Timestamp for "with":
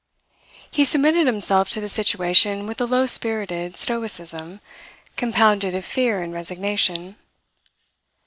2.65-2.81